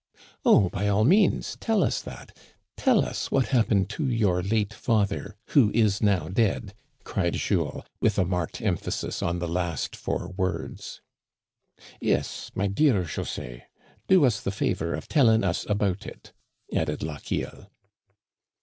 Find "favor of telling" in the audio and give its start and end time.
14.49-15.43